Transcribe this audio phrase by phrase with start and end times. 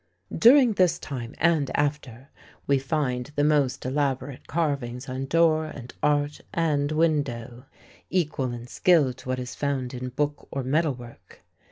[0.35, 2.31] During this time, and after,
[2.65, 7.67] we find the most elaborate carvings on door and arch and window,
[8.09, 11.43] equal in skill to what is found in book or metal work.